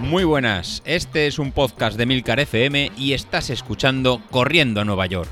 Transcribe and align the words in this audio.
Muy 0.00 0.24
buenas, 0.24 0.82
este 0.86 1.26
es 1.26 1.38
un 1.38 1.52
podcast 1.52 1.98
de 1.98 2.06
Milcar 2.06 2.40
FM 2.40 2.92
y 2.96 3.12
estás 3.12 3.50
escuchando 3.50 4.22
Corriendo 4.30 4.80
a 4.80 4.84
Nueva 4.84 5.04
York. 5.06 5.28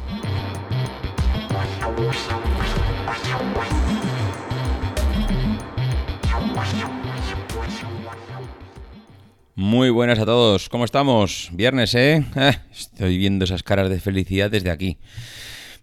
Muy 9.55 9.89
buenas 9.89 10.19
a 10.19 10.27
todos, 10.27 10.69
¿cómo 10.69 10.85
estamos? 10.85 11.49
Viernes, 11.53 11.95
¿eh? 11.95 12.27
estoy 12.71 13.17
viendo 13.17 13.47
esas 13.47 13.63
caras 13.63 13.89
de 13.89 13.99
felicidad 13.99 14.51
desde 14.51 14.71
aquí. 14.71 14.99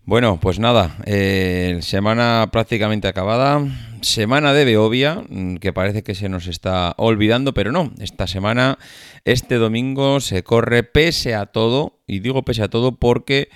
Bueno, 0.05 0.37
pues 0.37 0.59
nada, 0.59 0.97
eh, 1.05 1.79
semana 1.81 2.49
prácticamente 2.51 3.07
acabada, 3.07 3.65
semana 4.01 4.51
de 4.51 4.65
Beovia, 4.65 5.23
mm, 5.29 5.55
que 5.57 5.71
parece 5.71 6.03
que 6.03 6.13
se 6.13 6.27
nos 6.27 6.47
está 6.47 6.93
olvidando, 6.97 7.53
pero 7.53 7.71
no, 7.71 7.93
esta 8.01 8.27
semana, 8.27 8.77
este 9.23 9.55
domingo 9.55 10.19
se 10.19 10.43
corre 10.43 10.83
pese 10.83 11.35
a 11.35 11.45
todo, 11.45 12.01
y 12.05 12.19
digo 12.19 12.43
pese 12.43 12.63
a 12.63 12.67
todo 12.67 12.99
porque 12.99 13.47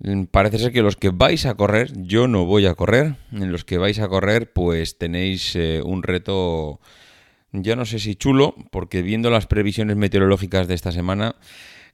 mm, 0.00 0.24
parece 0.24 0.58
ser 0.58 0.72
que 0.72 0.82
los 0.82 0.96
que 0.96 1.10
vais 1.10 1.46
a 1.46 1.54
correr, 1.54 1.92
yo 1.94 2.26
no 2.26 2.44
voy 2.44 2.66
a 2.66 2.74
correr, 2.74 3.14
en 3.30 3.52
los 3.52 3.64
que 3.64 3.78
vais 3.78 4.00
a 4.00 4.08
correr 4.08 4.52
pues 4.52 4.98
tenéis 4.98 5.54
eh, 5.54 5.80
un 5.84 6.02
reto, 6.02 6.80
ya 7.52 7.76
no 7.76 7.84
sé 7.84 7.98
si 7.98 8.14
chulo, 8.14 8.54
porque 8.70 9.02
viendo 9.02 9.30
las 9.30 9.46
previsiones 9.46 9.96
meteorológicas 9.96 10.68
de 10.68 10.74
esta 10.74 10.92
semana, 10.92 11.36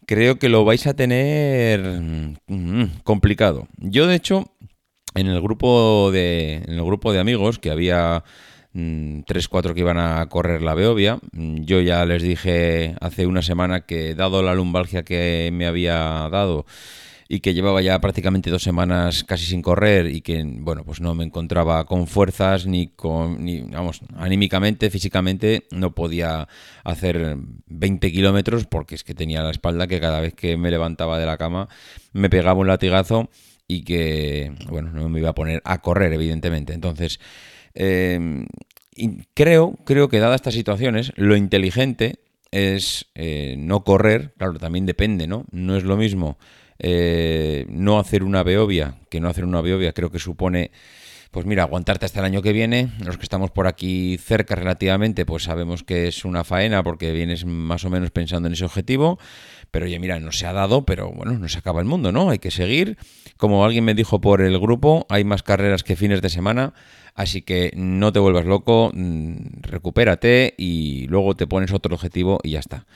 creo 0.07 0.39
que 0.39 0.49
lo 0.49 0.65
vais 0.65 0.87
a 0.87 0.95
tener 0.95 1.81
mm, 2.47 3.03
complicado. 3.05 3.69
Yo, 3.79 4.07
de 4.07 4.17
hecho, 4.17 4.53
en 5.15 5.29
el 5.29 5.41
grupo 5.41 6.11
de, 6.13 6.63
en 6.67 6.75
el 6.75 6.85
grupo 6.85 7.13
de 7.13 7.21
amigos, 7.21 7.59
que 7.59 7.71
había 7.71 8.25
mm, 8.73 9.21
tres, 9.27 9.49
cuatro 9.49 9.75
que 9.75 9.81
iban 9.81 9.99
a 9.99 10.27
correr 10.29 10.63
la 10.63 10.75
Beovia, 10.75 11.19
mm, 11.33 11.63
yo 11.63 11.81
ya 11.81 12.05
les 12.05 12.23
dije 12.23 12.97
hace 13.01 13.27
una 13.27 13.43
semana 13.43 13.83
que, 13.83 14.15
dado 14.15 14.43
la 14.43 14.55
lumbalgia 14.55 15.05
que 15.05 15.51
me 15.53 15.67
había 15.67 16.29
dado, 16.31 16.67
y 17.29 17.41
que 17.41 17.55
llevaba 17.55 17.81
ya 17.83 18.01
prácticamente 18.01 18.51
dos 18.51 18.63
semanas 18.63 19.25
casi 19.25 19.47
sin 19.47 19.63
correr 19.63 20.07
y 20.07 20.21
que, 20.21 20.43
bueno, 20.45 20.85
pues 20.85 21.01
no 21.01 21.15
me 21.15 21.25
encontraba 21.25 21.85
con 21.87 22.07
fuerzas 22.07 22.67
ni 22.67 22.89
con, 22.89 23.45
ni, 23.45 23.63
vamos, 23.63 24.01
anímicamente, 24.17 24.91
físicamente, 24.91 25.67
no 25.71 25.95
podía 25.95 26.49
hacer 26.85 27.37
20 27.67 28.13
kilómetros 28.13 28.67
porque 28.67 28.95
es 28.95 29.05
que 29.05 29.15
tenía 29.15 29.43
la 29.43 29.51
espalda 29.51 29.87
que 29.87 30.01
cada 30.01 30.21
vez 30.21 30.35
que 30.35 30.57
me 30.57 30.71
levantaba 30.71 31.19
de 31.19 31.27
la 31.27 31.39
cama 31.39 31.69
me 32.13 32.31
pegaba 32.31 32.61
un 32.61 32.67
latigazo 32.67 33.31
y 33.67 33.85
que, 33.85 34.53
bueno, 34.69 34.91
no 34.93 35.09
me 35.09 35.21
iba 35.21 35.31
a 35.31 35.35
poner 35.35 35.63
a 35.65 35.81
correr, 35.81 36.13
evidentemente. 36.13 36.75
Entonces, 36.75 37.19
eh, 37.75 38.47
creo, 39.33 39.79
creo 39.85 40.09
que 40.09 40.21
dadas 40.21 40.37
estas 40.37 40.55
situaciones, 40.55 41.13
lo 41.17 41.37
inteligente 41.37 42.17
es 42.51 43.07
eh, 43.15 43.57
no 43.59 43.83
correr, 43.83 44.33
claro, 44.37 44.59
también 44.59 44.87
depende, 44.87 45.27
¿no? 45.27 45.45
No 45.51 45.77
es 45.77 45.83
lo 45.83 45.97
mismo 45.97 46.39
eh, 46.79 47.67
no 47.69 47.99
hacer 47.99 48.25
una 48.25 48.43
beovia, 48.43 48.97
que 49.11 49.21
no 49.21 49.29
hacer 49.29 49.45
una 49.45 49.61
beovia 49.61 49.93
creo 49.93 50.11
que 50.11 50.19
supone, 50.19 50.71
pues 51.31 51.47
mira, 51.47 51.65
aguantarte 51.65 52.07
hasta 52.07 52.21
el 52.21 52.27
año 52.27 52.43
que 52.43 52.53
viene. 52.53 52.91
Los 53.05 53.17
que 53.17 53.25
estamos 53.25 53.51
por 53.51 53.67
aquí 53.67 54.19
cerca 54.19 54.55
relativamente, 54.55 55.27
pues 55.27 55.45
sabemos 55.45 55.83
que 55.83 56.07
es 56.07 56.25
una 56.25 56.45
faena 56.45 56.83
porque 56.83 57.13
vienes 57.13 57.45
más 57.45 57.85
o 57.85 57.91
menos 57.91 58.11
pensando 58.11 58.47
en 58.47 58.55
ese 58.55 58.65
objetivo. 58.65 59.19
Pero 59.71 59.87
oye, 59.87 59.99
mira, 59.99 60.21
no 60.21 60.31
se 60.31 60.47
ha 60.47 60.53
dado, 60.53 60.85
pero 60.85 61.11
bueno, 61.11 61.33
no 61.33 61.49
se 61.49 61.59
acaba 61.59 61.81
el 61.81 61.87
mundo, 61.87 62.13
¿no? 62.13 62.31
Hay 62.31 62.39
que 62.39 62.53
seguir. 62.53 62.97
Como 63.37 63.65
alguien 63.65 63.85
me 63.85 63.95
dijo 63.95 64.21
por 64.21 64.43
el 64.43 64.61
grupo, 64.61 65.07
hay 65.09 65.25
más 65.25 65.43
carreras 65.43 65.83
que 65.83 65.97
fines 65.97 66.23
de 66.23 66.29
semana. 66.29 66.73
Así 67.15 67.43
que 67.43 67.73
no 67.77 68.13
te 68.13 68.19
vuelvas 68.19 68.45
loco, 68.45 68.91
mm, 68.93 69.63
recupérate 69.63 70.55
y 70.57 71.07
luego 71.07 71.35
te 71.37 71.47
pones 71.47 71.73
otro 71.73 71.95
objetivo 71.95 72.41
y 72.43 72.53
ya 72.53 72.61
está. 72.61 72.87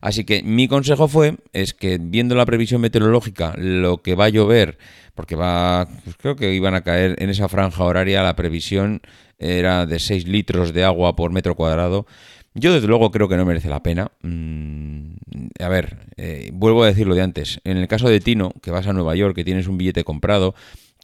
Así 0.00 0.24
que 0.24 0.42
mi 0.42 0.68
consejo 0.68 1.08
fue, 1.08 1.36
es 1.52 1.74
que 1.74 1.98
viendo 2.00 2.34
la 2.34 2.46
previsión 2.46 2.80
meteorológica, 2.80 3.54
lo 3.56 3.98
que 4.02 4.14
va 4.14 4.26
a 4.26 4.28
llover, 4.28 4.78
porque 5.14 5.36
va, 5.36 5.88
pues 6.04 6.16
creo 6.16 6.36
que 6.36 6.54
iban 6.54 6.74
a 6.74 6.82
caer 6.82 7.16
en 7.18 7.30
esa 7.30 7.48
franja 7.48 7.84
horaria, 7.84 8.22
la 8.22 8.36
previsión 8.36 9.00
era 9.38 9.86
de 9.86 9.98
6 9.98 10.26
litros 10.26 10.72
de 10.72 10.84
agua 10.84 11.16
por 11.16 11.32
metro 11.32 11.54
cuadrado. 11.54 12.06
Yo 12.54 12.72
desde 12.72 12.88
luego 12.88 13.10
creo 13.10 13.28
que 13.28 13.36
no 13.36 13.44
merece 13.44 13.68
la 13.68 13.82
pena. 13.82 14.10
Mm, 14.22 15.12
a 15.60 15.68
ver, 15.68 15.96
eh, 16.16 16.50
vuelvo 16.52 16.82
a 16.82 16.86
decirlo 16.86 17.14
de 17.14 17.22
antes. 17.22 17.60
En 17.64 17.76
el 17.76 17.86
caso 17.88 18.08
de 18.08 18.20
Tino, 18.20 18.52
que 18.62 18.70
vas 18.70 18.86
a 18.86 18.92
Nueva 18.92 19.14
York, 19.14 19.36
que 19.36 19.44
tienes 19.44 19.68
un 19.68 19.78
billete 19.78 20.02
comprado, 20.02 20.54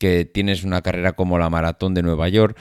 que 0.04 0.26
tienes 0.26 0.64
una 0.64 0.82
carrera 0.82 1.12
como 1.12 1.38
la 1.38 1.48
maratón 1.48 1.94
de 1.94 2.02
Nueva 2.02 2.28
York, 2.28 2.58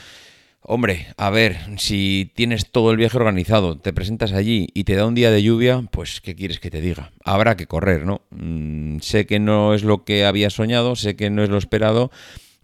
Hombre, 0.66 1.08
a 1.18 1.30
ver, 1.30 1.58
si 1.76 2.32
tienes 2.36 2.72
todo 2.72 2.92
el 2.92 2.96
viaje 2.96 3.18
organizado, 3.18 3.78
te 3.78 3.92
presentas 3.92 4.32
allí 4.32 4.70
y 4.74 4.86
te 4.86 4.96
da 4.96 5.06
un 5.06 5.14
día 5.14 5.30
de 5.30 5.44
lluvia, 5.44 5.84
pues 5.92 6.22
¿qué 6.22 6.36
quieres 6.36 6.62
que 6.62 6.72
te 6.72 6.80
diga? 6.80 7.12
Habrá 7.26 7.58
que 7.58 7.68
correr, 7.68 8.06
¿no? 8.06 8.22
Mm, 8.30 9.00
sé 9.00 9.26
que 9.26 9.40
no 9.40 9.74
es 9.74 9.84
lo 9.84 10.06
que 10.06 10.24
había 10.24 10.50
soñado, 10.50 10.96
sé 10.96 11.18
que 11.18 11.30
no 11.30 11.44
es 11.44 11.50
lo 11.50 11.58
esperado, 11.58 12.12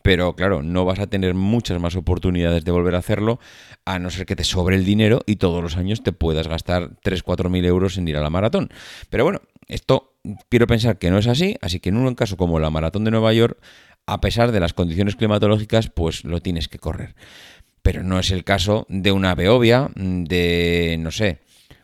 pero 0.02 0.34
claro, 0.38 0.64
no 0.64 0.86
vas 0.86 1.00
a 1.00 1.08
tener 1.08 1.34
muchas 1.34 1.78
más 1.82 1.98
oportunidades 1.98 2.64
de 2.64 2.72
volver 2.72 2.96
a 2.96 3.00
hacerlo, 3.00 3.38
a 3.84 4.00
no 4.00 4.10
ser 4.10 4.26
que 4.26 4.38
te 4.38 4.46
sobre 4.46 4.78
el 4.78 4.86
dinero 4.86 5.20
y 5.26 5.36
todos 5.36 5.62
los 5.62 5.76
años 5.76 6.02
te 6.02 6.14
puedas 6.14 6.48
gastar 6.48 6.92
3-4 7.04 7.50
mil 7.50 7.66
euros 7.66 7.98
en 7.98 8.08
ir 8.08 8.16
a 8.16 8.22
la 8.22 8.30
maratón. 8.30 8.70
Pero 9.10 9.26
bueno, 9.26 9.42
esto 9.68 10.14
quiero 10.50 10.68
pensar 10.68 10.98
que 10.98 11.10
no 11.10 11.18
es 11.18 11.28
así, 11.28 11.56
así 11.62 11.80
que 11.80 11.90
en 11.90 11.98
un 11.98 12.16
caso 12.16 12.38
como 12.38 12.60
la 12.60 12.70
maratón 12.70 13.04
de 13.04 13.12
Nueva 13.12 13.34
York, 13.34 13.60
a 14.14 14.22
pesar 14.22 14.52
de 14.52 14.60
las 14.60 14.74
condiciones 14.74 15.16
climatológicas, 15.16 15.90
pues 15.90 16.24
lo 16.24 16.42
tienes 16.42 16.68
que 16.68 16.80
correr. 16.80 17.16
Pero 17.82 18.04
no 18.04 18.20
es 18.20 18.32
el 18.32 18.44
caso 18.44 18.86
de 18.90 19.12
una 19.12 19.36
Beovia, 19.36 19.90
de, 19.96 20.98
no 21.00 21.12
sé, 21.12 21.40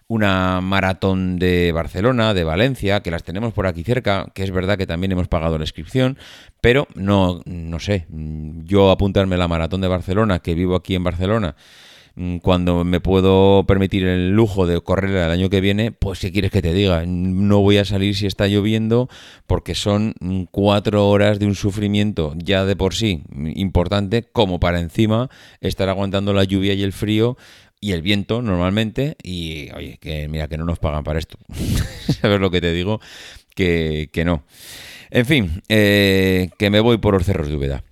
una 0.07 0.61
maratón 0.61 1.39
de 1.39 1.71
Barcelona, 1.71 2.33
de 2.33 2.43
Valencia, 2.43 3.01
que 3.01 3.11
las 3.11 3.23
tenemos 3.23 3.53
por 3.53 3.65
aquí 3.65 3.83
cerca, 3.83 4.27
que 4.35 4.43
es 4.43 4.51
verdad 4.51 4.77
que 4.77 4.85
también 4.85 5.11
hemos 5.11 5.27
pagado 5.27 5.57
la 5.57 5.63
inscripción, 5.63 6.17
pero 6.61 6.87
no, 6.93 7.41
no 7.45 7.79
sé, 7.79 8.05
yo 8.09 8.91
apuntarme 8.91 9.35
a 9.35 9.39
la 9.39 9.47
maratón 9.47 9.81
de 9.81 9.87
Barcelona, 9.87 10.39
que 10.39 10.53
vivo 10.53 10.75
aquí 10.75 10.95
en 10.95 11.03
Barcelona, 11.03 11.55
cuando 12.41 12.85
me 12.85 13.01
puedo 13.01 13.65
permitir 13.67 14.05
el 14.05 14.31
lujo 14.31 14.65
de 14.65 14.79
correr 14.79 15.11
el 15.11 15.31
año 15.31 15.49
que 15.49 15.59
viene, 15.59 15.91
pues 15.91 16.19
si 16.19 16.31
quieres 16.31 16.49
que 16.49 16.61
te 16.61 16.73
diga, 16.73 17.03
no 17.05 17.59
voy 17.59 17.77
a 17.77 17.85
salir 17.85 18.15
si 18.15 18.25
está 18.25 18.47
lloviendo 18.47 19.09
porque 19.47 19.75
son 19.75 20.13
mm, 20.21 20.43
cuatro 20.51 21.09
horas 21.09 21.39
de 21.39 21.45
un 21.45 21.55
sufrimiento 21.55 22.33
ya 22.37 22.63
de 22.63 22.75
por 22.77 22.95
sí 22.95 23.23
importante 23.55 24.23
como 24.23 24.61
para 24.61 24.79
encima 24.79 25.29
estar 25.59 25.89
aguantando 25.89 26.33
la 26.33 26.45
lluvia 26.45 26.73
y 26.73 26.83
el 26.83 26.93
frío 26.93 27.37
y 27.81 27.91
el 27.91 28.01
viento 28.01 28.41
normalmente 28.41 29.17
y 29.21 29.69
oye, 29.75 29.97
que 29.99 30.29
mira 30.29 30.47
que 30.47 30.57
no 30.57 30.65
nos 30.65 30.79
pagan 30.79 31.03
para 31.03 31.19
esto. 31.19 31.37
¿Sabes 32.21 32.39
lo 32.39 32.49
que 32.49 32.61
te 32.61 32.71
digo? 32.71 33.01
Que, 33.55 34.09
que 34.11 34.23
no. 34.25 34.43
En 35.11 35.25
fin, 35.25 35.61
eh, 35.69 36.49
que 36.57 36.69
me 36.69 36.79
voy 36.79 36.97
por 36.97 37.13
los 37.13 37.25
cerros 37.25 37.47
de 37.47 37.55
Úbeda. 37.55 37.83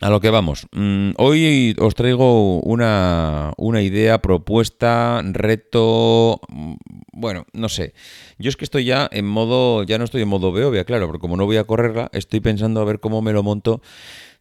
A 0.00 0.08
lo 0.08 0.20
que 0.20 0.30
vamos. 0.30 0.66
Mm, 0.72 1.10
hoy 1.18 1.76
os 1.78 1.94
traigo 1.94 2.60
una, 2.60 3.52
una, 3.58 3.82
idea, 3.82 4.22
propuesta, 4.22 5.20
reto. 5.22 6.40
Mm, 6.48 6.74
bueno, 7.12 7.44
no 7.52 7.68
sé. 7.68 7.92
Yo 8.38 8.48
es 8.48 8.56
que 8.56 8.64
estoy 8.64 8.86
ya 8.86 9.08
en 9.12 9.26
modo. 9.26 9.82
Ya 9.82 9.98
no 9.98 10.04
estoy 10.04 10.22
en 10.22 10.28
modo 10.28 10.52
Beovia, 10.52 10.84
claro, 10.84 11.06
porque 11.06 11.20
como 11.20 11.36
no 11.36 11.44
voy 11.44 11.58
a 11.58 11.64
correrla, 11.64 12.08
estoy 12.14 12.40
pensando 12.40 12.80
a 12.80 12.84
ver 12.84 13.00
cómo 13.00 13.20
me 13.20 13.34
lo 13.34 13.42
monto 13.42 13.82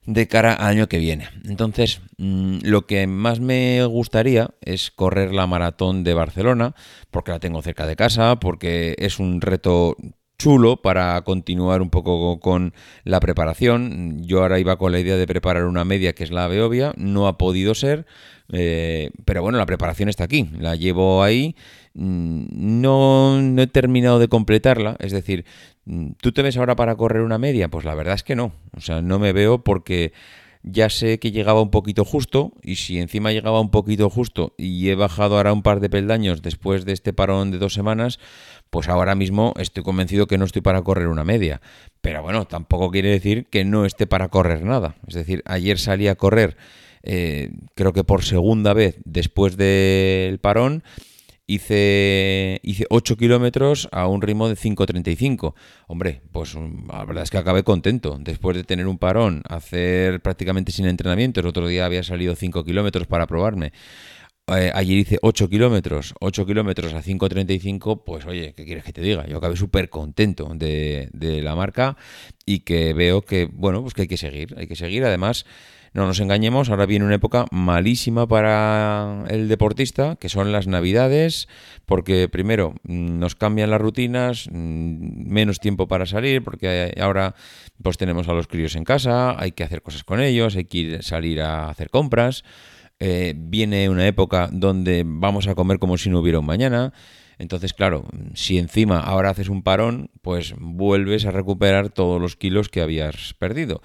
de 0.05 0.29
cara 0.29 0.53
al 0.53 0.67
año 0.67 0.87
que 0.87 0.97
viene. 0.97 1.27
Entonces, 1.43 2.01
mm, 2.17 2.59
lo 2.63 2.85
que 2.87 3.05
más 3.05 3.41
me 3.41 3.83
gustaría 3.85 4.51
es 4.61 4.91
correr 4.91 5.33
la 5.33 5.45
maratón 5.45 6.05
de 6.05 6.13
Barcelona, 6.13 6.73
porque 7.11 7.31
la 7.31 7.39
tengo 7.39 7.61
cerca 7.61 7.85
de 7.85 7.97
casa, 7.97 8.39
porque 8.39 8.95
es 8.97 9.19
un 9.19 9.41
reto 9.41 9.97
chulo 10.39 10.77
para 10.81 11.21
continuar 11.21 11.83
un 11.83 11.91
poco 11.91 12.39
con 12.39 12.73
la 13.03 13.19
preparación. 13.19 14.23
Yo 14.23 14.41
ahora 14.41 14.57
iba 14.57 14.77
con 14.77 14.91
la 14.91 14.99
idea 14.99 15.17
de 15.17 15.27
preparar 15.27 15.65
una 15.65 15.85
media 15.85 16.13
que 16.13 16.23
es 16.23 16.31
la 16.31 16.47
Beovia, 16.47 16.93
no 16.97 17.27
ha 17.27 17.37
podido 17.37 17.75
ser, 17.75 18.07
eh, 18.51 19.11
pero 19.25 19.43
bueno, 19.43 19.59
la 19.59 19.67
preparación 19.67 20.09
está 20.09 20.23
aquí, 20.23 20.49
la 20.57 20.75
llevo 20.75 21.21
ahí. 21.21 21.55
Mm, 21.93 22.81
no, 22.81 23.41
no 23.41 23.61
he 23.61 23.67
terminado 23.67 24.17
de 24.19 24.29
completarla, 24.29 24.95
es 24.99 25.11
decir, 25.11 25.45
mm, 25.85 26.11
¿tú 26.21 26.31
te 26.31 26.41
ves 26.41 26.57
ahora 26.57 26.75
para 26.75 26.95
correr 26.95 27.21
una 27.21 27.37
media? 27.37 27.67
Pues 27.67 27.85
la 27.85 27.93
verdad 27.93 28.15
es 28.15 28.23
que 28.23 28.35
no, 28.35 28.53
o 28.75 28.81
sea, 28.81 29.01
no 29.01 29.19
me 29.19 29.33
veo 29.33 29.63
porque 29.63 30.13
ya 30.63 30.89
sé 30.89 31.19
que 31.19 31.31
llegaba 31.31 31.61
un 31.61 31.71
poquito 31.71 32.03
justo 32.03 32.53
y 32.61 32.75
si 32.75 32.99
encima 32.99 33.31
llegaba 33.31 33.61
un 33.61 33.71
poquito 33.71 34.09
justo 34.09 34.53
y 34.57 34.89
he 34.89 34.95
bajado 34.95 35.37
ahora 35.37 35.53
un 35.53 35.61
par 35.61 35.79
de 35.79 35.89
peldaños 35.89 36.41
después 36.41 36.85
de 36.85 36.91
este 36.91 37.13
parón 37.13 37.51
de 37.51 37.57
dos 37.57 37.73
semanas, 37.73 38.19
pues 38.69 38.89
ahora 38.89 39.15
mismo 39.15 39.53
estoy 39.57 39.83
convencido 39.83 40.27
que 40.27 40.37
no 40.37 40.45
estoy 40.45 40.61
para 40.61 40.81
correr 40.81 41.07
una 41.07 41.23
media. 41.23 41.61
Pero 42.01 42.21
bueno, 42.23 42.45
tampoco 42.45 42.91
quiere 42.91 43.09
decir 43.09 43.47
que 43.49 43.63
no 43.63 43.85
esté 43.85 44.05
para 44.05 44.27
correr 44.29 44.63
nada. 44.63 44.95
Es 45.07 45.15
decir, 45.15 45.41
ayer 45.45 45.79
salí 45.79 46.07
a 46.07 46.15
correr, 46.15 46.57
eh, 47.03 47.51
creo 47.75 47.93
que 47.93 48.03
por 48.03 48.23
segunda 48.23 48.73
vez 48.73 48.97
después 49.05 49.55
del 49.55 50.39
parón 50.39 50.83
hice, 51.49 52.59
hice 52.63 52.85
8 52.89 53.17
kilómetros 53.17 53.89
a 53.91 54.07
un 54.07 54.21
ritmo 54.21 54.47
de 54.47 54.55
5.35. 54.55 55.55
Hombre, 55.87 56.21
pues 56.31 56.55
mm, 56.55 56.87
la 56.89 57.05
verdad 57.05 57.23
es 57.23 57.29
que 57.31 57.37
acabé 57.37 57.63
contento. 57.63 58.17
Después 58.19 58.55
de 58.55 58.63
tener 58.63 58.87
un 58.87 58.97
parón, 58.99 59.43
hacer 59.49 60.21
prácticamente 60.21 60.71
sin 60.71 60.85
entrenamiento, 60.85 61.39
el 61.39 61.47
otro 61.47 61.67
día 61.67 61.85
había 61.85 62.03
salido 62.03 62.35
5 62.35 62.63
kilómetros 62.63 63.07
para 63.07 63.27
probarme. 63.27 63.73
eh, 64.57 64.71
ayer 64.73 64.97
hice 64.97 65.19
8 65.21 65.47
kilómetros, 65.49 66.15
8 66.19 66.45
kilómetros 66.45 66.93
a 66.93 67.01
5.35, 67.03 68.03
pues 68.03 68.25
oye, 68.25 68.53
¿qué 68.55 68.65
quieres 68.65 68.83
que 68.83 68.93
te 68.93 69.01
diga? 69.01 69.27
Yo 69.27 69.37
acabé 69.37 69.55
súper 69.55 69.89
contento 69.89 70.51
de, 70.55 71.09
de 71.13 71.41
la 71.43 71.55
marca 71.55 71.97
y 72.45 72.61
que 72.61 72.93
veo 72.93 73.21
que, 73.21 73.47
bueno, 73.51 73.81
pues 73.83 73.93
que 73.93 74.03
hay 74.03 74.07
que 74.07 74.17
seguir, 74.17 74.55
hay 74.57 74.67
que 74.67 74.75
seguir. 74.75 75.05
Además, 75.05 75.45
no 75.93 76.05
nos 76.05 76.19
engañemos, 76.19 76.69
ahora 76.69 76.85
viene 76.85 77.05
una 77.05 77.15
época 77.15 77.45
malísima 77.51 78.27
para 78.27 79.23
el 79.29 79.47
deportista, 79.47 80.15
que 80.15 80.29
son 80.29 80.51
las 80.51 80.67
navidades, 80.67 81.47
porque 81.85 82.29
primero 82.29 82.75
mm, 82.83 83.19
nos 83.19 83.35
cambian 83.35 83.69
las 83.69 83.81
rutinas, 83.81 84.47
mm, 84.51 85.29
menos 85.31 85.59
tiempo 85.59 85.87
para 85.87 86.05
salir, 86.05 86.43
porque 86.43 86.93
ahora 86.99 87.35
pues 87.81 87.97
tenemos 87.97 88.27
a 88.27 88.33
los 88.33 88.47
críos 88.47 88.75
en 88.75 88.83
casa, 88.83 89.39
hay 89.39 89.51
que 89.51 89.63
hacer 89.63 89.81
cosas 89.81 90.03
con 90.03 90.21
ellos, 90.21 90.55
hay 90.55 90.65
que 90.65 90.77
ir, 90.77 91.03
salir 91.03 91.41
a 91.41 91.69
hacer 91.69 91.89
compras. 91.89 92.43
Eh, 92.99 93.33
viene 93.37 93.89
una 93.89 94.05
época 94.05 94.49
donde 94.51 95.03
vamos 95.05 95.47
a 95.47 95.55
comer 95.55 95.79
como 95.79 95.97
si 95.97 96.09
no 96.09 96.19
hubiera 96.19 96.39
un 96.39 96.45
mañana. 96.45 96.93
Entonces, 97.39 97.73
claro, 97.73 98.05
si 98.33 98.57
encima 98.57 98.99
ahora 98.99 99.29
haces 99.29 99.47
un 99.47 99.63
parón, 99.63 100.11
pues 100.21 100.53
vuelves 100.59 101.25
a 101.25 101.31
recuperar 101.31 101.89
todos 101.89 102.21
los 102.21 102.35
kilos 102.35 102.67
que 102.67 102.81
habías 102.81 103.33
perdido. 103.33 103.81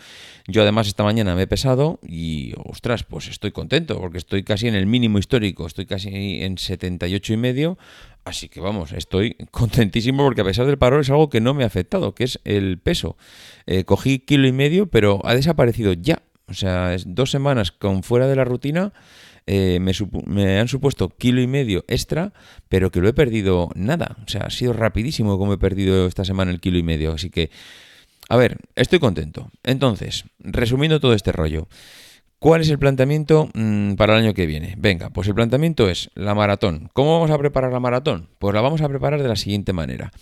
Yo 0.48 0.62
además 0.62 0.88
esta 0.88 1.04
mañana 1.04 1.36
me 1.36 1.42
he 1.42 1.46
pesado 1.46 2.00
y, 2.02 2.52
ostras, 2.64 3.04
pues 3.04 3.28
estoy 3.28 3.52
contento 3.52 4.00
porque 4.00 4.18
estoy 4.18 4.42
casi 4.42 4.66
en 4.66 4.74
el 4.74 4.86
mínimo 4.86 5.20
histórico, 5.20 5.66
estoy 5.66 5.86
casi 5.86 6.42
en 6.42 6.58
78 6.58 7.32
y 7.32 7.36
medio. 7.36 7.78
Así 8.24 8.48
que 8.48 8.60
vamos, 8.60 8.92
estoy 8.92 9.36
contentísimo 9.52 10.24
porque 10.24 10.40
a 10.40 10.44
pesar 10.44 10.66
del 10.66 10.76
parón 10.76 11.02
es 11.02 11.10
algo 11.10 11.30
que 11.30 11.40
no 11.40 11.54
me 11.54 11.62
ha 11.62 11.68
afectado, 11.68 12.12
que 12.12 12.24
es 12.24 12.40
el 12.44 12.78
peso. 12.78 13.16
Eh, 13.66 13.84
cogí 13.84 14.18
kilo 14.18 14.48
y 14.48 14.52
medio, 14.52 14.86
pero 14.86 15.20
ha 15.24 15.34
desaparecido 15.34 15.92
ya. 15.92 16.22
O 16.48 16.54
sea, 16.54 16.92
es 16.92 17.04
dos 17.06 17.30
semanas 17.30 17.70
con 17.70 18.02
fuera 18.02 18.26
de 18.26 18.36
la 18.36 18.44
rutina 18.44 18.92
eh, 19.46 19.78
me, 19.80 20.58
han 20.58 20.68
supuesto 20.68 21.10
kilo 21.10 21.40
y 21.40 21.46
medio 21.46 21.84
extra, 21.88 22.32
pero 22.68 22.90
que 22.90 23.00
lo 23.00 23.08
he 23.08 23.12
perdido 23.12 23.70
nada. 23.74 24.16
O 24.24 24.28
sea, 24.28 24.42
ha 24.42 24.50
sido 24.50 24.72
rapidísimo 24.72 25.38
como 25.38 25.52
he 25.52 25.58
perdido 25.58 26.06
esta 26.06 26.24
semana 26.24 26.50
el 26.50 26.60
kilo 26.60 26.78
y 26.78 26.82
medio. 26.82 27.12
Así 27.12 27.30
que, 27.30 27.50
a 28.28 28.36
ver, 28.36 28.58
estoy 28.74 28.98
contento. 28.98 29.50
Entonces, 29.62 30.24
resumiendo 30.38 31.00
todo 31.00 31.14
este 31.14 31.32
rollo. 31.32 31.68
¿Cuál 32.38 32.60
es 32.60 32.68
el 32.68 32.78
planteamiento 32.78 33.48
mm, 33.54 33.94
para 33.94 34.14
el 34.14 34.24
año 34.24 34.34
que 34.34 34.44
viene? 34.44 34.74
Venga, 34.76 35.08
pues 35.08 35.26
el 35.28 35.34
planteamiento 35.34 35.88
es 35.88 36.10
la 36.14 36.34
maratón. 36.34 36.90
¿Cómo 36.92 37.14
vamos 37.14 37.30
a 37.30 37.38
preparar 37.38 37.72
la 37.72 37.80
maratón? 37.80 38.28
Pues 38.38 38.54
la 38.54 38.60
vamos 38.60 38.82
a 38.82 38.88
preparar 38.88 39.22
de 39.22 39.28
la 39.28 39.36
siguiente 39.36 39.72
manera. 39.72 40.12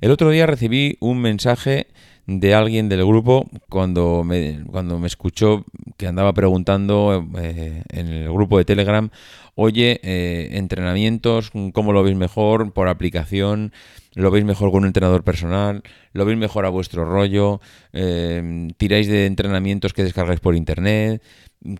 El 0.00 0.12
otro 0.12 0.30
día 0.30 0.46
recibí 0.46 0.96
un 1.00 1.20
mensaje 1.20 1.88
de 2.26 2.54
alguien 2.54 2.88
del 2.88 3.04
grupo 3.04 3.48
cuando 3.68 4.24
cuando 4.70 4.98
me 4.98 5.06
escuchó 5.06 5.64
que 5.96 6.06
andaba 6.06 6.32
preguntando 6.32 7.26
eh, 7.38 7.82
en 7.90 8.08
el 8.08 8.32
grupo 8.32 8.58
de 8.58 8.64
Telegram, 8.64 9.10
oye, 9.54 10.00
eh, 10.02 10.50
entrenamientos, 10.52 11.50
¿cómo 11.72 11.92
lo 11.92 12.02
veis 12.02 12.16
mejor? 12.16 12.72
¿Por 12.72 12.88
aplicación? 12.88 13.72
¿Lo 14.14 14.30
veis 14.30 14.44
mejor 14.44 14.70
con 14.70 14.82
un 14.82 14.86
entrenador 14.86 15.24
personal? 15.24 15.82
¿Lo 16.12 16.24
veis 16.24 16.38
mejor 16.38 16.66
a 16.66 16.68
vuestro 16.68 17.04
rollo? 17.04 17.60
Eh, 17.92 18.68
¿Tiráis 18.76 19.08
de 19.08 19.26
entrenamientos 19.26 19.92
que 19.92 20.04
descargáis 20.04 20.40
por 20.40 20.54
internet? 20.54 21.22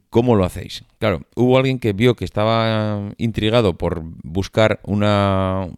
¿Cómo 0.08 0.34
lo 0.34 0.44
hacéis? 0.44 0.84
Claro, 0.98 1.26
hubo 1.36 1.58
alguien 1.58 1.78
que 1.78 1.92
vio 1.92 2.14
que 2.16 2.24
estaba 2.24 3.12
intrigado 3.18 3.76
por 3.76 4.02
buscar 4.22 4.80
una, 4.82 5.68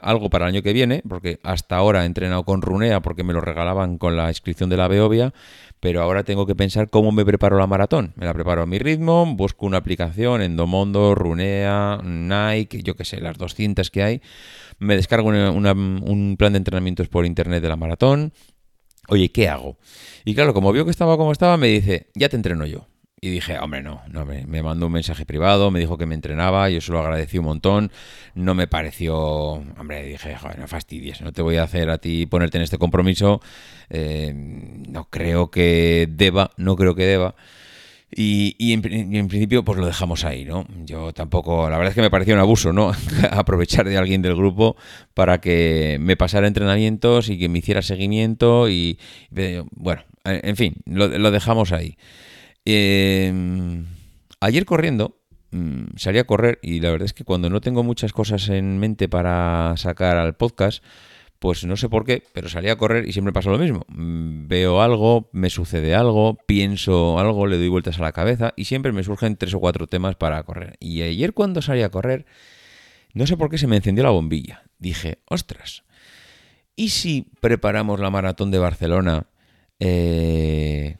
algo 0.00 0.30
para 0.30 0.46
el 0.46 0.54
año 0.54 0.62
que 0.62 0.72
viene, 0.72 1.02
porque 1.06 1.40
hasta 1.42 1.76
ahora 1.76 2.04
he 2.04 2.06
entrenado 2.06 2.44
con 2.44 2.62
Runea 2.62 3.02
porque 3.02 3.22
me 3.22 3.34
lo 3.34 3.42
regalaban 3.42 3.98
con 3.98 4.16
la 4.16 4.28
inscripción 4.28 4.70
de 4.70 4.78
la 4.78 4.88
Beovia, 4.88 5.34
pero 5.78 6.00
ahora 6.00 6.24
tengo 6.24 6.46
que 6.46 6.54
pensar 6.54 6.88
cómo 6.88 7.12
me 7.12 7.22
preparo 7.26 7.58
la 7.58 7.66
maratón. 7.66 8.14
Me 8.16 8.24
la 8.24 8.32
preparo 8.32 8.62
a 8.62 8.66
mi 8.66 8.78
ritmo, 8.78 9.26
busco 9.36 9.66
una 9.66 9.76
aplicación, 9.76 10.40
Endomondo, 10.40 11.14
Runea, 11.14 12.00
Nike, 12.02 12.82
yo 12.82 12.96
qué 12.96 13.04
sé, 13.04 13.20
las 13.20 13.36
200 13.36 13.90
que 13.90 14.02
hay, 14.02 14.22
me 14.78 14.96
descargo 14.96 15.28
un 15.28 16.36
plan 16.38 16.54
de 16.54 16.56
entrenamientos 16.56 17.08
por 17.08 17.26
internet 17.26 17.60
de 17.62 17.68
la 17.68 17.76
maratón. 17.76 18.32
Oye, 19.08 19.30
¿qué 19.30 19.50
hago? 19.50 19.76
Y 20.24 20.34
claro, 20.34 20.54
como 20.54 20.72
vio 20.72 20.86
que 20.86 20.90
estaba 20.90 21.18
como 21.18 21.30
estaba, 21.30 21.58
me 21.58 21.66
dice, 21.66 22.08
ya 22.14 22.30
te 22.30 22.36
entreno 22.36 22.64
yo. 22.64 22.86
Y 23.20 23.30
dije, 23.30 23.58
hombre, 23.58 23.82
no, 23.82 24.02
no 24.10 24.26
me, 24.26 24.46
me, 24.46 24.62
mandó 24.62 24.86
un 24.86 24.92
mensaje 24.92 25.24
privado, 25.24 25.70
me 25.70 25.80
dijo 25.80 25.96
que 25.96 26.04
me 26.04 26.14
entrenaba, 26.14 26.68
yo 26.68 26.80
se 26.80 26.92
lo 26.92 27.00
agradecí 27.00 27.38
un 27.38 27.46
montón, 27.46 27.90
no 28.34 28.54
me 28.54 28.66
pareció, 28.66 29.16
hombre, 29.78 30.02
dije, 30.02 30.36
joder, 30.36 30.58
no 30.58 30.68
fastidies, 30.68 31.22
no 31.22 31.32
te 31.32 31.40
voy 31.40 31.56
a 31.56 31.62
hacer 31.62 31.88
a 31.88 31.98
ti 31.98 32.26
ponerte 32.26 32.58
en 32.58 32.64
este 32.64 32.76
compromiso, 32.76 33.40
eh, 33.88 34.32
no 34.34 35.08
creo 35.08 35.50
que 35.50 36.06
deba, 36.10 36.50
no 36.58 36.76
creo 36.76 36.94
que 36.94 37.06
deba. 37.06 37.34
Y, 38.16 38.54
y, 38.58 38.72
en, 38.72 38.82
principio, 38.82 39.64
pues 39.64 39.78
lo 39.78 39.86
dejamos 39.86 40.24
ahí, 40.24 40.44
¿no? 40.44 40.66
Yo 40.84 41.12
tampoco, 41.12 41.68
la 41.68 41.76
verdad 41.78 41.90
es 41.90 41.94
que 41.96 42.00
me 42.00 42.10
pareció 42.10 42.34
un 42.34 42.40
abuso, 42.40 42.72
¿no? 42.72 42.92
Aprovechar 43.32 43.88
de 43.88 43.96
alguien 43.96 44.22
del 44.22 44.36
grupo 44.36 44.76
para 45.14 45.40
que 45.40 45.96
me 46.00 46.16
pasara 46.16 46.46
entrenamientos 46.46 47.28
y 47.28 47.38
que 47.38 47.48
me 47.48 47.58
hiciera 47.58 47.82
seguimiento 47.82 48.68
y, 48.68 49.00
bueno, 49.72 50.02
en 50.24 50.56
fin, 50.56 50.76
lo, 50.84 51.08
lo 51.08 51.30
dejamos 51.32 51.72
ahí. 51.72 51.96
Em, 52.64 53.86
ayer 54.40 54.64
corriendo, 54.64 55.20
mm, 55.50 55.96
salí 55.96 56.18
a 56.18 56.24
correr 56.24 56.58
y 56.62 56.80
la 56.80 56.90
verdad 56.90 57.06
es 57.06 57.12
que 57.12 57.24
cuando 57.24 57.50
no 57.50 57.60
tengo 57.60 57.82
muchas 57.82 58.12
cosas 58.12 58.48
en 58.48 58.78
mente 58.78 59.08
para 59.08 59.74
sacar 59.76 60.16
al 60.16 60.34
podcast, 60.34 60.82
pues 61.38 61.64
no 61.66 61.76
sé 61.76 61.90
por 61.90 62.06
qué, 62.06 62.22
pero 62.32 62.48
salí 62.48 62.70
a 62.70 62.76
correr 62.76 63.06
y 63.06 63.12
siempre 63.12 63.34
pasa 63.34 63.50
lo 63.50 63.58
mismo. 63.58 63.84
Mm, 63.88 64.48
veo 64.48 64.80
algo, 64.80 65.28
me 65.32 65.50
sucede 65.50 65.94
algo, 65.94 66.38
pienso 66.46 67.18
algo, 67.18 67.46
le 67.46 67.58
doy 67.58 67.68
vueltas 67.68 67.98
a 67.98 68.02
la 68.02 68.12
cabeza 68.12 68.54
y 68.56 68.64
siempre 68.64 68.92
me 68.92 69.04
surgen 69.04 69.36
tres 69.36 69.52
o 69.52 69.60
cuatro 69.60 69.86
temas 69.86 70.16
para 70.16 70.42
correr. 70.44 70.76
Y 70.80 71.02
ayer 71.02 71.34
cuando 71.34 71.60
salí 71.60 71.82
a 71.82 71.90
correr, 71.90 72.24
no 73.12 73.26
sé 73.26 73.36
por 73.36 73.50
qué 73.50 73.58
se 73.58 73.66
me 73.66 73.76
encendió 73.76 74.04
la 74.04 74.10
bombilla. 74.10 74.62
Dije, 74.78 75.18
ostras, 75.26 75.84
¿y 76.76 76.88
si 76.88 77.30
preparamos 77.40 78.00
la 78.00 78.08
maratón 78.08 78.50
de 78.50 78.58
Barcelona 78.58 79.26
eh, 79.80 80.96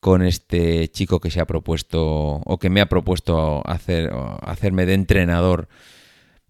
con 0.00 0.22
este 0.22 0.88
chico 0.88 1.20
que 1.20 1.30
se 1.30 1.40
ha 1.40 1.46
propuesto 1.46 2.40
o 2.44 2.58
que 2.58 2.70
me 2.70 2.80
ha 2.80 2.88
propuesto 2.88 3.62
hacer, 3.66 4.10
hacerme 4.42 4.86
de 4.86 4.94
entrenador 4.94 5.68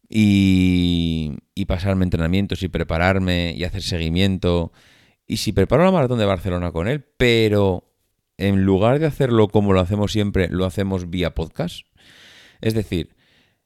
y, 0.09 1.37
pasarme 1.67 2.05
entrenamientos 2.05 2.63
y 2.63 2.69
prepararme 2.69 3.55
y 3.57 3.65
hacer 3.65 3.83
seguimiento. 3.83 4.73
Y 5.27 5.37
si 5.37 5.53
preparo 5.53 5.85
la 5.85 5.93
maratón 5.93 6.19
de 6.19 6.25
Barcelona 6.25 6.73
con 6.73 6.89
él, 6.89 7.05
pero 7.17 7.93
en 8.37 8.65
lugar 8.65 8.99
de 8.99 9.07
hacerlo 9.07 9.49
como 9.49 9.73
lo 9.73 9.81
hacemos 9.81 10.13
siempre, 10.13 10.49
lo 10.49 10.65
hacemos 10.65 11.11
vía 11.11 11.35
podcast. 11.35 11.87
Es 12.61 12.75
decir, 12.75 13.15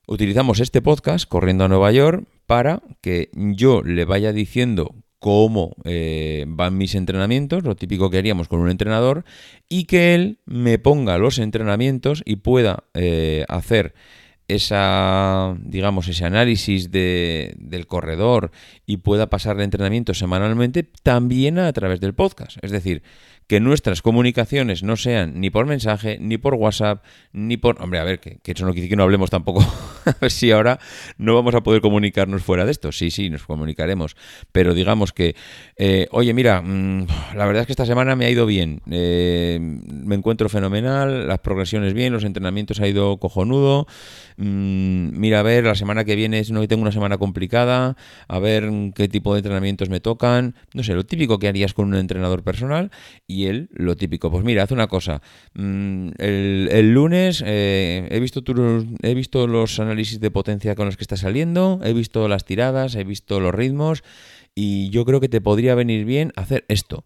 utilizamos 0.06 0.60
este 0.60 0.82
podcast 0.82 1.26
corriendo 1.26 1.64
a 1.64 1.68
Nueva 1.68 1.92
York 1.92 2.26
para 2.46 2.82
que 3.00 3.30
yo 3.32 3.82
le 3.82 4.04
vaya 4.04 4.32
diciendo 4.32 4.94
cómo 5.24 5.74
eh, 5.84 6.44
van 6.46 6.76
mis 6.76 6.94
entrenamientos, 6.94 7.64
lo 7.64 7.76
típico 7.76 8.10
que 8.10 8.18
haríamos 8.18 8.46
con 8.46 8.60
un 8.60 8.68
entrenador, 8.68 9.24
y 9.70 9.84
que 9.84 10.14
él 10.14 10.36
me 10.44 10.78
ponga 10.78 11.16
los 11.16 11.38
entrenamientos 11.38 12.22
y 12.26 12.36
pueda 12.36 12.84
eh, 12.92 13.46
hacer 13.48 13.94
esa, 14.48 15.56
digamos, 15.60 16.08
ese 16.08 16.24
análisis 16.24 16.90
de, 16.90 17.54
del 17.58 17.86
corredor 17.86 18.50
y 18.86 18.98
pueda 18.98 19.30
pasar 19.30 19.56
el 19.56 19.62
entrenamiento 19.62 20.14
semanalmente 20.14 20.82
también 20.82 21.58
a 21.58 21.72
través 21.72 22.00
del 22.00 22.14
podcast. 22.14 22.58
Es 22.62 22.70
decir, 22.70 23.02
que 23.46 23.60
nuestras 23.60 24.00
comunicaciones 24.00 24.82
no 24.82 24.96
sean 24.96 25.40
ni 25.40 25.50
por 25.50 25.66
mensaje, 25.66 26.18
ni 26.20 26.38
por 26.38 26.54
WhatsApp, 26.54 27.04
ni 27.32 27.56
por... 27.56 27.80
Hombre, 27.82 27.98
a 27.98 28.04
ver, 28.04 28.18
que, 28.18 28.40
eso 28.44 28.64
no 28.64 28.72
quiere 28.72 28.88
que 28.88 28.96
no 28.96 29.02
hablemos 29.02 29.28
tampoco. 29.28 29.60
a 30.06 30.16
ver 30.18 30.30
si 30.30 30.50
ahora 30.50 30.78
no 31.18 31.34
vamos 31.34 31.54
a 31.54 31.62
poder 31.62 31.82
comunicarnos 31.82 32.42
fuera 32.42 32.64
de 32.64 32.70
esto. 32.70 32.90
Sí, 32.90 33.10
sí, 33.10 33.28
nos 33.28 33.44
comunicaremos. 33.44 34.16
Pero 34.50 34.72
digamos 34.72 35.12
que, 35.12 35.36
eh, 35.76 36.08
oye, 36.10 36.32
mira, 36.32 36.62
mm, 36.62 37.06
la 37.36 37.46
verdad 37.46 37.62
es 37.62 37.66
que 37.66 37.72
esta 37.72 37.86
semana 37.86 38.16
me 38.16 38.24
ha 38.24 38.30
ido 38.30 38.46
bien. 38.46 38.80
Eh, 38.90 39.58
me 39.60 40.14
encuentro 40.14 40.48
fenomenal, 40.48 41.28
las 41.28 41.40
progresiones 41.40 41.92
bien, 41.92 42.14
los 42.14 42.24
entrenamientos 42.24 42.80
ha 42.80 42.88
ido 42.88 43.18
cojonudo. 43.18 43.86
Mm, 44.36 45.18
mira, 45.18 45.40
a 45.40 45.42
ver, 45.42 45.64
la 45.64 45.74
semana 45.74 46.04
que 46.04 46.16
viene 46.16 46.42
no 46.50 46.66
tengo 46.66 46.82
una 46.82 46.92
semana 46.92 47.18
complicada, 47.18 47.96
a 48.28 48.38
ver 48.38 48.70
qué 48.94 49.08
tipo 49.08 49.34
de 49.34 49.40
entrenamientos 49.40 49.88
me 49.88 50.00
tocan. 50.00 50.54
No 50.72 50.82
sé, 50.82 50.94
lo 50.94 51.04
típico 51.04 51.38
que 51.38 51.48
harías 51.48 51.74
con 51.74 51.88
un 51.88 51.96
entrenador 51.96 52.42
personal 52.42 52.90
y 53.26 53.46
él 53.46 53.68
lo 53.72 53.96
típico. 53.96 54.30
Pues 54.30 54.44
mira, 54.44 54.64
hace 54.64 54.74
una 54.74 54.88
cosa. 54.88 55.22
Mm, 55.54 56.10
el, 56.18 56.92
lunes 56.92 57.42
eh, 57.46 58.08
he, 58.10 58.20
visto 58.20 58.42
he 59.02 59.14
visto 59.14 59.46
los 59.46 59.78
análisis 59.80 60.20
de 60.20 60.30
potencia 60.30 60.74
con 60.74 60.86
los 60.86 60.96
que 60.96 61.04
está 61.04 61.16
saliendo, 61.16 61.80
he 61.84 61.92
visto 61.92 62.28
las 62.28 62.44
tiradas, 62.44 62.94
he 62.96 63.04
visto 63.04 63.40
los 63.40 63.54
ritmos 63.54 64.02
y 64.54 64.90
yo 64.90 65.04
creo 65.04 65.20
que 65.20 65.28
te 65.28 65.40
podría 65.40 65.74
venir 65.74 66.04
bien 66.04 66.32
hacer 66.36 66.64
esto. 66.68 67.04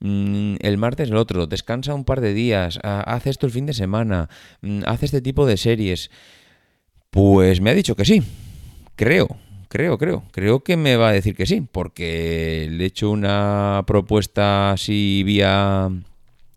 Mm, 0.00 0.56
el 0.60 0.78
martes 0.78 1.10
el 1.10 1.16
otro, 1.16 1.46
descansa 1.46 1.94
un 1.94 2.04
par 2.04 2.20
de 2.20 2.34
días, 2.34 2.78
haz 2.82 3.26
esto 3.26 3.46
el 3.46 3.52
fin 3.52 3.66
de 3.66 3.74
semana, 3.74 4.28
mm, 4.62 4.82
haz 4.86 5.02
este 5.02 5.20
tipo 5.20 5.46
de 5.46 5.56
series. 5.56 6.10
Pues 7.10 7.60
me 7.60 7.70
ha 7.70 7.74
dicho 7.74 7.96
que 7.96 8.04
sí, 8.04 8.22
creo, 8.96 9.28
creo, 9.68 9.98
creo. 9.98 10.24
Creo 10.30 10.60
que 10.60 10.76
me 10.76 10.96
va 10.96 11.08
a 11.08 11.12
decir 11.12 11.34
que 11.34 11.46
sí, 11.46 11.66
porque 11.70 12.68
le 12.70 12.84
he 12.84 12.86
hecho 12.86 13.10
una 13.10 13.84
propuesta 13.86 14.72
así 14.72 15.22
vía, 15.24 15.88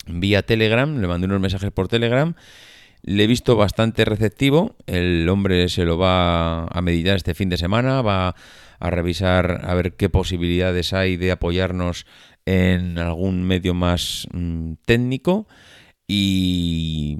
vía 0.07 0.43
Telegram, 0.43 0.99
le 0.99 1.07
mandé 1.07 1.25
unos 1.25 1.41
mensajes 1.41 1.71
por 1.71 1.87
Telegram 1.87 2.35
le 3.03 3.25
he 3.25 3.27
visto 3.27 3.55
bastante 3.55 4.05
receptivo. 4.05 4.75
El 4.87 5.27
hombre 5.29 5.69
se 5.69 5.85
lo 5.85 5.97
va 5.97 6.65
a 6.65 6.81
meditar 6.81 7.17
este 7.17 7.35
fin 7.35 7.49
de 7.49 7.57
semana, 7.57 8.01
va 8.01 8.35
a 8.79 8.89
revisar 8.89 9.61
a 9.63 9.73
ver 9.75 9.93
qué 9.95 10.09
posibilidades 10.09 10.93
hay 10.93 11.17
de 11.17 11.31
apoyarnos 11.31 12.05
en 12.45 12.97
algún 12.97 13.43
medio 13.43 13.73
más 13.73 14.27
mm, 14.31 14.73
técnico 14.85 15.47
y 16.07 17.17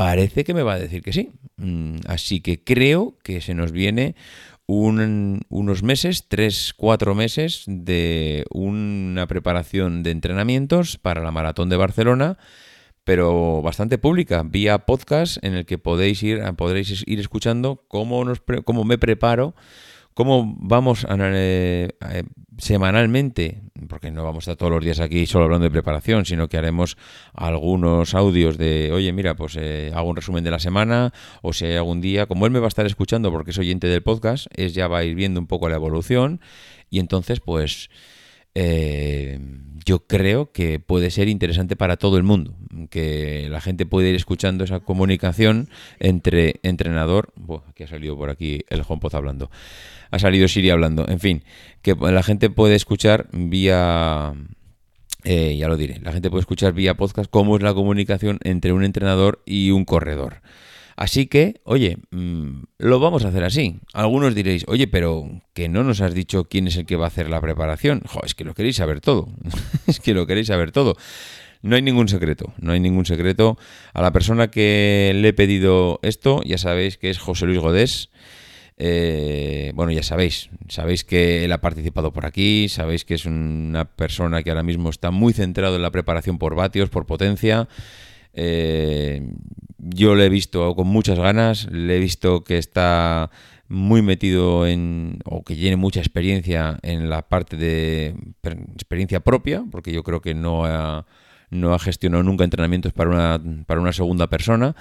parece 0.00 0.44
que 0.44 0.54
me 0.54 0.62
va 0.62 0.72
a 0.72 0.78
decir 0.78 1.02
que 1.02 1.12
sí. 1.12 1.30
Mm, 1.58 1.96
así 2.06 2.40
que 2.40 2.64
creo 2.64 3.18
que 3.22 3.42
se 3.42 3.52
nos 3.54 3.70
viene 3.70 4.14
unos 4.66 5.82
meses, 5.82 6.26
tres, 6.28 6.72
cuatro 6.74 7.14
meses 7.14 7.64
de 7.66 8.46
una 8.50 9.26
preparación 9.26 10.02
de 10.02 10.12
entrenamientos 10.12 10.96
para 10.96 11.22
la 11.22 11.32
maratón 11.32 11.68
de 11.68 11.76
Barcelona, 11.76 12.38
pero 13.04 13.60
bastante 13.60 13.98
pública, 13.98 14.42
vía 14.42 14.86
podcast 14.86 15.36
en 15.44 15.52
el 15.54 15.66
que 15.66 15.76
podéis 15.76 16.22
ir, 16.22 16.40
podréis 16.56 17.04
ir 17.06 17.20
escuchando 17.20 17.84
cómo, 17.86 18.24
nos, 18.24 18.40
cómo 18.64 18.84
me 18.84 18.96
preparo 18.96 19.54
cómo 20.14 20.56
vamos 20.58 21.04
a, 21.04 21.16
eh, 21.18 21.88
semanalmente, 22.58 23.62
porque 23.88 24.10
no 24.10 24.22
vamos 24.22 24.46
a 24.48 24.52
estar 24.52 24.56
todos 24.56 24.72
los 24.72 24.84
días 24.84 25.00
aquí 25.00 25.26
solo 25.26 25.44
hablando 25.44 25.64
de 25.64 25.70
preparación, 25.70 26.24
sino 26.24 26.48
que 26.48 26.58
haremos 26.58 26.96
algunos 27.32 28.14
audios 28.14 28.58
de, 28.58 28.90
oye, 28.92 29.12
mira, 29.12 29.34
pues 29.34 29.56
eh, 29.58 29.92
hago 29.94 30.10
un 30.10 30.16
resumen 30.16 30.44
de 30.44 30.50
la 30.50 30.58
semana, 30.58 31.12
o 31.42 31.52
si 31.52 31.66
hay 31.66 31.76
algún 31.76 32.00
día, 32.00 32.26
como 32.26 32.46
él 32.46 32.52
me 32.52 32.58
va 32.58 32.66
a 32.66 32.68
estar 32.68 32.86
escuchando 32.86 33.30
porque 33.30 33.52
es 33.52 33.58
oyente 33.58 33.86
del 33.86 34.02
podcast, 34.02 34.46
es 34.54 34.74
ya 34.74 34.88
va 34.88 34.98
a 34.98 35.04
ir 35.04 35.14
viendo 35.14 35.40
un 35.40 35.46
poco 35.46 35.68
la 35.68 35.76
evolución 35.76 36.40
y 36.90 36.98
entonces 36.98 37.40
pues 37.40 37.88
eh, 38.54 39.38
yo 39.84 40.06
creo 40.06 40.52
que 40.52 40.78
puede 40.78 41.10
ser 41.10 41.28
interesante 41.28 41.76
para 41.76 41.96
todo 41.96 42.16
el 42.16 42.22
mundo, 42.22 42.54
que 42.90 43.48
la 43.50 43.60
gente 43.60 43.86
puede 43.86 44.10
ir 44.10 44.14
escuchando 44.14 44.64
esa 44.64 44.80
comunicación 44.80 45.68
entre 45.98 46.60
entrenador, 46.62 47.32
bueno, 47.36 47.64
aquí 47.68 47.84
ha 47.84 47.88
salido 47.88 48.16
por 48.16 48.30
aquí 48.30 48.64
el 48.68 48.82
HomePod 48.86 49.14
hablando, 49.14 49.50
ha 50.10 50.18
salido 50.18 50.48
Siri 50.48 50.70
hablando, 50.70 51.08
en 51.08 51.20
fin, 51.20 51.44
que 51.82 51.94
la 51.94 52.22
gente 52.22 52.50
puede 52.50 52.74
escuchar 52.74 53.28
vía... 53.32 54.34
Eh, 55.24 55.54
ya 55.58 55.68
lo 55.68 55.76
diré, 55.76 56.00
la 56.00 56.12
gente 56.12 56.30
puede 56.30 56.40
escuchar 56.40 56.72
vía 56.72 56.94
podcast 56.94 57.30
cómo 57.30 57.56
es 57.56 57.62
la 57.62 57.74
comunicación 57.74 58.38
entre 58.42 58.72
un 58.72 58.84
entrenador 58.84 59.42
y 59.44 59.70
un 59.70 59.84
corredor. 59.84 60.40
Así 61.00 61.28
que, 61.28 61.62
oye, 61.64 61.96
mm, 62.10 62.64
lo 62.76 63.00
vamos 63.00 63.24
a 63.24 63.28
hacer 63.28 63.42
así. 63.42 63.80
Algunos 63.94 64.34
diréis, 64.34 64.66
oye, 64.68 64.86
pero 64.86 65.40
que 65.54 65.70
no 65.70 65.82
nos 65.82 66.02
has 66.02 66.12
dicho 66.12 66.44
quién 66.44 66.66
es 66.66 66.76
el 66.76 66.84
que 66.84 66.96
va 66.96 67.06
a 67.06 67.08
hacer 67.08 67.30
la 67.30 67.40
preparación. 67.40 68.02
Jo, 68.04 68.20
es 68.22 68.34
que 68.34 68.44
lo 68.44 68.52
queréis 68.52 68.76
saber 68.76 69.00
todo. 69.00 69.28
es 69.86 69.98
que 69.98 70.12
lo 70.12 70.26
queréis 70.26 70.48
saber 70.48 70.72
todo. 70.72 70.96
No 71.62 71.76
hay 71.76 71.80
ningún 71.80 72.08
secreto, 72.08 72.52
no 72.58 72.72
hay 72.72 72.80
ningún 72.80 73.06
secreto. 73.06 73.56
A 73.94 74.02
la 74.02 74.12
persona 74.12 74.50
que 74.50 75.12
le 75.14 75.28
he 75.28 75.32
pedido 75.32 76.00
esto, 76.02 76.42
ya 76.44 76.58
sabéis 76.58 76.98
que 76.98 77.08
es 77.08 77.18
José 77.18 77.46
Luis 77.46 77.60
Godés. 77.60 78.10
Eh, 78.76 79.72
bueno, 79.74 79.92
ya 79.92 80.02
sabéis, 80.02 80.50
sabéis 80.68 81.04
que 81.04 81.46
él 81.46 81.52
ha 81.52 81.62
participado 81.62 82.12
por 82.12 82.26
aquí, 82.26 82.68
sabéis 82.68 83.06
que 83.06 83.14
es 83.14 83.24
una 83.24 83.86
persona 83.86 84.42
que 84.42 84.50
ahora 84.50 84.62
mismo 84.62 84.90
está 84.90 85.10
muy 85.10 85.32
centrado 85.32 85.76
en 85.76 85.82
la 85.82 85.92
preparación 85.92 86.36
por 86.36 86.54
vatios, 86.56 86.90
por 86.90 87.06
potencia. 87.06 87.68
Eh, 88.34 89.32
yo 89.78 90.14
le 90.14 90.26
he 90.26 90.28
visto 90.28 90.74
con 90.74 90.86
muchas 90.86 91.18
ganas, 91.18 91.70
le 91.70 91.96
he 91.96 92.00
visto 92.00 92.44
que 92.44 92.58
está 92.58 93.30
muy 93.68 94.02
metido 94.02 94.66
en, 94.66 95.18
o 95.24 95.44
que 95.44 95.54
tiene 95.54 95.76
mucha 95.76 96.00
experiencia 96.00 96.78
en 96.82 97.08
la 97.08 97.28
parte 97.28 97.56
de 97.56 98.14
experiencia 98.74 99.20
propia, 99.20 99.64
porque 99.70 99.92
yo 99.92 100.02
creo 100.02 100.20
que 100.20 100.34
no 100.34 100.64
ha, 100.64 101.06
no 101.50 101.72
ha 101.72 101.78
gestionado 101.78 102.22
nunca 102.22 102.44
entrenamientos 102.44 102.92
para 102.92 103.10
una, 103.10 103.64
para 103.66 103.80
una 103.80 103.92
segunda 103.92 104.28
persona. 104.28 104.74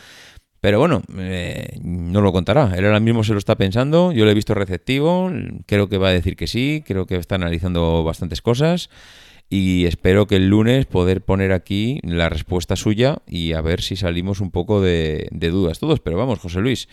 Pero 0.61 0.79
bueno, 0.79 1.01
eh, 1.17 1.79
no 1.81 2.19
lo 2.19 2.33
contará. 2.33 2.73
Él 2.75 2.85
ahora 2.85 2.99
mismo 2.99 3.23
se 3.23 3.31
lo 3.31 3.39
está 3.39 3.55
pensando. 3.55 4.11
Yo 4.11 4.25
le 4.25 4.31
he 4.31 4.33
visto 4.35 4.53
receptivo. 4.53 5.31
Creo 5.65 5.87
que 5.87 5.97
va 5.97 6.09
a 6.09 6.11
decir 6.11 6.35
que 6.35 6.47
sí. 6.47 6.83
Creo 6.85 7.05
que 7.05 7.15
está 7.15 7.35
analizando 7.35 8.03
bastantes 8.03 8.41
cosas 8.41 8.89
y 9.49 9.85
espero 9.85 10.27
que 10.27 10.35
el 10.35 10.47
lunes 10.47 10.85
poder 10.85 11.21
poner 11.21 11.51
aquí 11.51 11.99
la 12.03 12.29
respuesta 12.29 12.75
suya 12.75 13.19
y 13.27 13.53
a 13.53 13.61
ver 13.61 13.81
si 13.81 13.95
salimos 13.95 14.41
un 14.41 14.51
poco 14.51 14.79
de, 14.79 15.27
dudas 15.31 15.79
todos. 15.79 15.99
Pero 15.99 16.17
vamos, 16.17 16.37
José 16.37 16.59
Luis, 16.59 16.87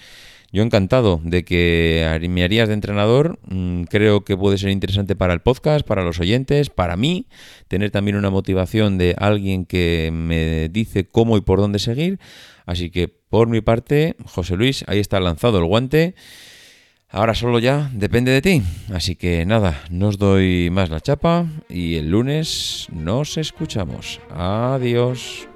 yo 0.52 0.62
encantado 0.62 1.20
de 1.22 1.44
que 1.44 2.18
me 2.30 2.44
harías 2.44 2.68
de 2.68 2.75
entrenador. 2.75 3.38
Mm, 3.44 3.82
creo 3.84 4.25
que 4.25 4.38
puede 4.38 4.56
ser 4.56 4.70
interesante 4.70 5.16
para 5.16 5.34
el 5.34 5.40
podcast, 5.40 5.86
para 5.86 6.02
los 6.02 6.18
oyentes, 6.18 6.70
para 6.70 6.96
mí, 6.96 7.26
tener 7.68 7.90
también 7.90 8.16
una 8.16 8.30
motivación 8.30 8.96
de 8.96 9.14
alguien 9.18 9.66
que 9.66 10.10
me 10.10 10.70
dice 10.70 11.06
cómo 11.06 11.36
y 11.36 11.42
por 11.42 11.60
dónde 11.60 11.78
seguir. 11.78 12.18
Así 12.64 12.90
que 12.90 13.08
por 13.08 13.48
mi 13.48 13.60
parte, 13.60 14.16
José 14.25 14.56
Luis, 14.56 14.82
ahí 14.88 14.98
está 14.98 15.20
lanzado 15.20 15.58
el 15.58 15.66
guante. 15.66 16.14
Ahora 17.08 17.34
solo 17.34 17.58
ya 17.58 17.90
depende 17.92 18.32
de 18.32 18.42
ti. 18.42 18.62
Así 18.92 19.16
que 19.16 19.46
nada, 19.46 19.82
no 19.90 20.08
os 20.08 20.18
doy 20.18 20.70
más 20.70 20.90
la 20.90 21.00
chapa 21.00 21.46
y 21.68 21.96
el 21.96 22.10
lunes 22.10 22.88
nos 22.92 23.36
escuchamos. 23.36 24.20
Adiós. 24.30 25.48